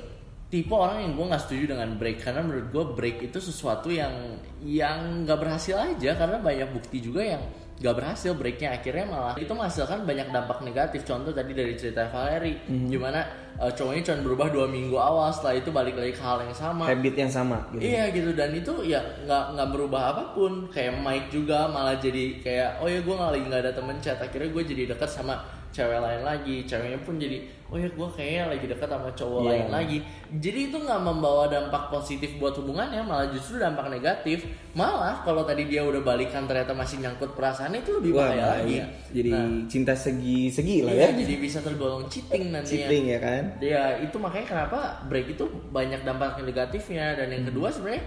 tipe 0.53 0.77
orang 0.77 1.01
yang 1.01 1.13
gue 1.17 1.27
nggak 1.33 1.43
setuju 1.49 1.65
dengan 1.73 1.97
break 1.97 2.21
karena 2.21 2.45
menurut 2.45 2.69
gue 2.69 2.85
break 2.93 3.17
itu 3.25 3.41
sesuatu 3.41 3.89
yang 3.89 4.37
yang 4.61 5.25
nggak 5.25 5.41
berhasil 5.41 5.81
aja 5.81 6.13
karena 6.13 6.37
banyak 6.45 6.69
bukti 6.77 7.01
juga 7.01 7.25
yang 7.25 7.41
nggak 7.81 7.97
berhasil 7.99 8.37
breaknya. 8.37 8.77
Akhirnya 8.77 9.09
malah 9.09 9.35
itu 9.41 9.49
menghasilkan 9.49 10.05
banyak 10.05 10.29
dampak 10.31 10.63
negatif. 10.63 11.03
Contoh 11.03 11.35
tadi 11.35 11.51
dari 11.57 11.75
cerita 11.75 12.07
Valerie 12.13 12.63
gimana 12.69 13.25
eh, 13.59 13.73
cowoknya 13.73 14.13
cuma 14.13 14.19
berubah 14.23 14.47
dua 14.53 14.67
minggu 14.69 14.95
awal 14.95 15.33
setelah 15.35 15.59
itu 15.59 15.73
balik 15.73 15.97
lagi 15.97 16.13
ke 16.15 16.23
hal 16.23 16.45
yang 16.45 16.55
sama. 16.55 16.85
Habit 16.87 17.15
yang 17.17 17.33
sama 17.33 17.59
gitu. 17.75 17.83
Iya 17.83 18.13
gitu. 18.13 18.31
Dan 18.37 18.55
itu 18.55 18.73
ya 18.85 19.01
nggak 19.25 19.45
nggak 19.57 19.69
berubah 19.73 20.03
apa 20.15 20.25
pun. 20.37 20.69
Kayak 20.69 21.01
Mike 21.01 21.29
juga 21.35 21.67
malah 21.73 21.97
jadi 21.97 22.39
kayak 22.45 22.71
oh 22.85 22.87
ya 22.93 23.01
gue 23.03 23.15
lagi 23.17 23.45
nggak 23.49 23.63
ada 23.65 23.73
temen 23.73 23.97
chat. 23.99 24.21
Akhirnya 24.21 24.53
gue 24.53 24.63
jadi 24.63 24.83
dekat 24.95 25.11
sama 25.11 25.62
cewek 25.73 25.99
lain 25.99 26.23
lagi 26.23 26.63
ceweknya 26.63 27.01
pun 27.01 27.17
jadi 27.17 27.41
oh 27.73 27.81
ya 27.81 27.89
gue 27.89 28.09
kayaknya 28.13 28.53
lagi 28.53 28.67
dekat 28.69 28.85
sama 28.85 29.09
cowok 29.17 29.41
Iya. 29.41 29.49
lain 29.49 29.69
lagi. 29.73 29.99
Jadi 30.37 30.61
itu 30.69 30.77
nggak 30.77 31.01
membawa 31.01 31.49
dampak 31.49 31.89
positif 31.89 32.37
buat 32.37 32.53
hubungannya 32.53 33.01
malah 33.01 33.33
justru 33.33 33.57
dampak 33.57 33.89
negatif. 33.89 34.45
Malah 34.77 35.25
kalau 35.25 35.41
tadi 35.49 35.65
dia 35.65 35.81
udah 35.81 36.05
balikan 36.05 36.45
ternyata 36.45 36.77
masih 36.77 37.01
nyangkut 37.01 37.33
perasaan 37.33 37.73
itu 37.73 37.97
lebih 37.97 38.13
Wah, 38.13 38.29
bahaya 38.29 38.61
lagi. 38.61 38.77
Jadi 39.09 39.31
Nah, 39.33 39.49
cinta 39.73 39.97
segi 39.97 40.53
segi 40.53 40.85
lah 40.85 40.93
iya, 40.93 41.09
ya. 41.09 41.25
jadi 41.25 41.35
bisa 41.41 41.65
tergolong 41.65 42.05
cheating 42.13 42.53
nantinya. 42.53 42.69
Cheating 42.69 43.05
ya 43.09 43.19
kan? 43.25 43.43
Ya 43.65 43.83
itu 44.05 44.17
makanya 44.21 44.47
kenapa 44.53 44.79
break 45.09 45.33
itu 45.33 45.45
banyak 45.73 46.05
dampak 46.05 46.45
negatifnya. 46.45 47.17
Dan 47.17 47.33
yang 47.33 47.45
kedua 47.49 47.73
sebenarnya 47.73 48.05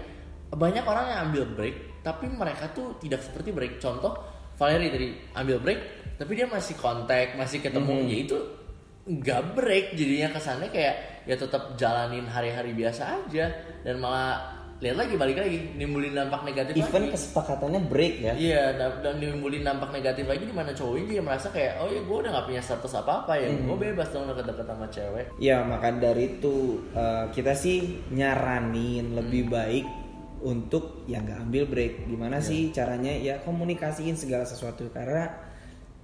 banyak 0.54 0.84
orang 0.86 1.04
yang 1.10 1.20
ambil 1.26 1.42
break 1.58 1.76
tapi 2.06 2.30
mereka 2.30 2.70
tuh 2.70 2.94
tidak 3.02 3.18
seperti 3.18 3.50
break. 3.50 3.82
Contoh 3.82 4.14
Valerie 4.54 4.94
tadi 4.94 5.10
ambil 5.34 5.58
break 5.58 5.80
tapi 6.16 6.32
dia 6.36 6.48
masih 6.48 6.74
kontak 6.76 7.36
masih 7.36 7.60
ketemu. 7.60 8.08
Ya 8.08 8.18
itu 8.24 8.36
nggak 9.06 9.42
break 9.54 9.86
jadinya 9.94 10.34
kesannya 10.34 10.68
kayak 10.74 10.96
ya 11.30 11.34
tetap 11.38 11.78
jalanin 11.78 12.26
hari-hari 12.26 12.74
biasa 12.74 13.22
aja. 13.22 13.52
Dan 13.86 14.02
malah 14.02 14.56
lihat 14.76 14.96
lagi 15.00 15.16
balik 15.16 15.40
lagi 15.40 15.72
nimbulin 15.72 16.12
dampak 16.12 16.44
negatif 16.44 16.76
Even 16.76 17.08
lagi. 17.08 17.16
kesepakatannya 17.16 17.80
break 17.88 18.14
ya. 18.20 18.32
Iya, 18.36 18.64
dan, 18.76 19.00
dan 19.00 19.14
nimbulin 19.16 19.64
dampak 19.64 19.88
negatif 19.88 20.28
lagi 20.28 20.44
di 20.44 20.52
mana 20.52 20.76
cowoknya 20.76 21.16
dia 21.16 21.22
merasa 21.24 21.48
kayak 21.48 21.80
oh 21.80 21.88
ya 21.88 22.00
gue 22.04 22.16
udah 22.20 22.30
gak 22.36 22.44
punya 22.44 22.60
status 22.60 22.92
apa 22.92 23.24
apa 23.24 23.40
ya, 23.40 23.48
gue 23.56 23.76
bebas 23.80 24.12
dong 24.12 24.28
deket-deket 24.28 24.66
sama 24.68 24.86
cewek. 24.92 25.26
Ya 25.40 25.64
maka 25.64 25.96
dari 25.96 26.36
itu 26.36 26.84
eh, 26.92 27.24
kita 27.32 27.56
sih 27.56 28.04
nyaranin 28.12 29.16
lebih 29.16 29.48
baik 29.48 29.86
untuk 30.44 31.08
ya 31.08 31.24
nggak 31.24 31.48
ambil 31.48 31.64
break. 31.72 32.04
Gimana 32.04 32.44
sih 32.44 32.68
caranya? 32.68 33.16
Ya 33.16 33.40
komunikasiin 33.40 34.20
segala 34.20 34.44
sesuatu. 34.44 34.92
Karena 34.92 35.32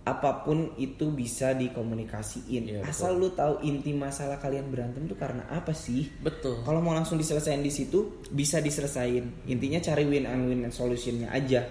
apa 0.02 0.42
pun 0.42 0.74
itu 0.82 1.14
bisa 1.14 1.54
dikomunikasiin. 1.54 2.62
Iya, 2.66 2.80
Asal 2.82 3.22
lu 3.22 3.30
tahu 3.30 3.62
inti 3.62 3.94
masalah 3.94 4.42
kalian 4.42 4.66
berantem 4.66 5.06
tuh 5.06 5.14
karena 5.14 5.46
apa 5.46 5.70
sih? 5.70 6.10
Betul. 6.18 6.66
Kalau 6.66 6.82
mau 6.82 6.90
langsung 6.90 7.14
diselesain 7.14 7.62
di 7.62 7.70
situ 7.70 8.18
bisa 8.34 8.58
diselesain. 8.58 9.46
Intinya 9.46 9.78
cari 9.78 10.02
win 10.02 10.26
and 10.26 10.50
win 10.50 10.66
solutionnya 10.74 11.30
aja. 11.30 11.62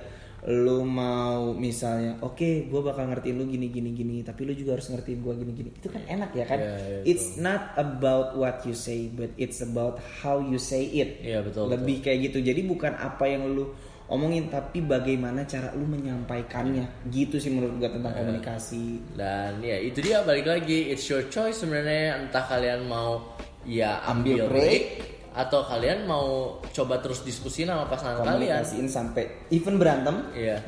Lu 0.47 0.81
mau 0.81 1.53
misalnya, 1.53 2.17
oke, 2.25 2.65
gue 2.65 2.81
bakal 2.81 3.13
ngertiin 3.13 3.35
lu 3.37 3.45
gini 3.45 3.69
gini 3.69 3.93
gini, 3.93 4.15
tapi 4.25 4.41
lu 4.47 4.57
juga 4.57 4.79
harus 4.79 4.89
ngertiin 4.89 5.19
gue 5.21 5.33
gini 5.37 5.51
gini. 5.53 5.69
Itu 5.75 5.91
kan 5.91 6.01
enak 6.07 6.33
ya 6.33 6.45
kan? 6.49 6.57
Iya, 6.57 6.75
iya, 6.81 6.99
It's 7.05 7.37
not 7.37 7.77
about 7.77 8.33
what 8.39 8.63
you 8.65 8.73
say, 8.73 9.11
but 9.11 9.29
it's 9.37 9.61
about 9.61 10.01
how 10.23 10.41
you 10.41 10.57
say 10.57 10.87
it. 10.87 11.21
Iya, 11.21 11.45
betul, 11.45 11.69
Lebih 11.69 12.01
kayak 12.01 12.31
gitu. 12.31 12.41
Jadi 12.41 12.63
bukan 12.65 12.95
apa 12.95 13.27
yang 13.29 13.53
lu 13.53 13.69
omongin, 14.11 14.51
tapi 14.51 14.83
bagaimana 14.83 15.47
cara 15.47 15.71
lu 15.71 15.87
menyampaikannya. 15.87 17.07
Gitu 17.07 17.39
sih 17.39 17.47
menurut 17.49 17.79
gue 17.79 17.87
Iya. 17.87 17.95
tentang 17.95 18.13
komunikasi. 18.13 18.85
Dan 19.15 19.63
ya 19.63 19.77
itu 19.79 20.03
dia 20.03 20.19
balik 20.21 20.45
lagi 20.45 20.91
it's 20.91 21.07
your 21.07 21.23
choice 21.31 21.63
sebenarnya 21.63 22.19
entah 22.19 22.43
kalian 22.43 22.85
mau 22.85 23.23
ya 23.63 24.03
Ambil 24.03 24.43
ambil 24.45 24.51
break, 24.51 24.59
break, 24.59 24.83
atau 25.31 25.63
kalian 25.63 26.03
mau 26.03 26.59
coba 26.75 26.99
terus 26.99 27.23
diskusi 27.23 27.63
sama 27.63 27.87
pasangan 27.87 28.19
kalian. 28.19 28.59
Komunikasiin 28.59 28.87
sampai 28.91 29.23
even 29.47 29.79
berantem. 29.79 30.27
Iya. 30.35 30.59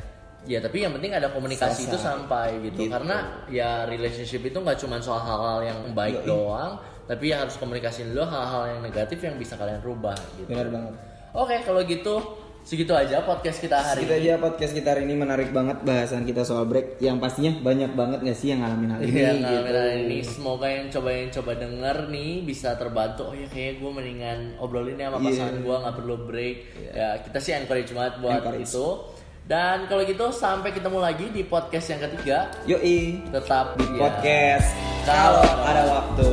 Ya 0.44 0.60
tapi 0.60 0.84
yang 0.84 0.92
penting 0.92 1.12
ada 1.12 1.32
komunikasi 1.32 1.84
Selesai. 1.84 1.88
itu 1.88 1.98
sampai 2.00 2.48
gitu. 2.64 2.80
Gitu. 2.84 2.92
Karena 2.92 3.44
ya 3.48 3.84
relationship 3.84 4.40
itu 4.40 4.56
nggak 4.56 4.76
cuma 4.80 5.00
soal 5.00 5.20
hal-hal 5.20 5.60
yang 5.64 5.78
baik 5.92 6.20
Yoi. 6.20 6.28
doang, 6.28 6.72
tapi 7.04 7.32
ya 7.32 7.44
harus 7.44 7.56
komunikasiin 7.56 8.12
dulu 8.12 8.24
hal-hal 8.24 8.76
yang 8.76 8.80
negatif 8.84 9.20
yang 9.20 9.36
bisa 9.36 9.56
kalian 9.56 9.80
rubah 9.80 10.12
gitu. 10.36 10.48
Benar 10.52 10.68
banget. 10.68 10.94
Oke, 11.34 11.56
kalau 11.64 11.80
gitu 11.82 12.14
segitu 12.64 12.90
aja 12.90 13.20
podcast 13.20 13.60
kita 13.60 13.76
hari 13.76 14.02
kita 14.02 14.16
ini. 14.16 14.24
aja 14.24 14.32
podcast 14.40 14.72
kita 14.72 14.88
hari 14.90 15.04
ini 15.04 15.14
menarik 15.14 15.52
banget 15.52 15.78
bahasan 15.80 16.24
kita 16.24 16.42
soal 16.42 16.64
break 16.64 16.96
yang 16.96 17.20
pastinya 17.20 17.52
banyak 17.60 17.92
banget 17.92 18.24
gak 18.24 18.34
sih 18.34 18.48
yang 18.50 18.64
ngalamin 18.64 18.88
hal 18.88 19.00
ini 19.00 19.12
Iya, 19.12 19.28
gitu. 19.28 19.42
ngalamin 19.44 19.74
hal 19.74 19.90
ini 20.00 20.18
semoga 20.24 20.66
yang 20.66 20.86
coba 20.88 21.08
yang 21.12 21.28
coba 21.30 21.52
denger 21.54 21.96
nih 22.08 22.32
bisa 22.40 22.68
terbantu. 22.74 23.22
Oh 23.26 23.34
ya 23.34 23.46
kayaknya 23.46 23.72
gue 23.76 23.90
mendingan 23.92 24.38
obrolin 24.56 24.96
ya 24.96 25.06
sama 25.06 25.18
pasangan 25.20 25.56
gue 25.60 25.76
nggak 25.78 25.94
perlu 25.94 26.14
break. 26.24 26.56
Ya 26.90 27.08
kita 27.20 27.38
sih 27.38 27.52
encourage 27.52 27.92
banget 27.92 28.14
buat 28.18 28.40
Encourage. 28.40 28.64
itu. 28.66 28.86
Dan 29.44 29.84
kalau 29.84 30.02
gitu 30.02 30.24
sampai 30.32 30.72
ketemu 30.72 30.98
lagi 30.98 31.26
di 31.28 31.44
podcast 31.44 31.86
yang 31.86 32.00
ketiga. 32.02 32.48
Yoi 32.64 33.28
Tetap 33.28 33.76
di 33.76 33.84
ya, 33.92 34.00
podcast 34.00 34.68
kalau 35.04 35.44
ada 35.60 35.82
waktu. 35.84 36.32